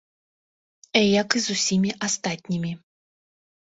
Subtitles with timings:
[1.21, 2.71] Як і з усімі астатнімі.